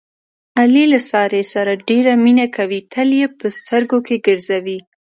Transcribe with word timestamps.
علي 0.59 0.85
له 0.93 0.99
سارې 1.11 1.43
سره 1.53 1.71
ډېره 1.89 2.13
مینه 2.23 2.47
کوي، 2.57 2.79
تل 2.93 3.09
یې 3.19 3.27
په 3.39 3.47
سترګو 3.57 3.97
کې 4.07 4.15
ګرځوي. 4.27 4.79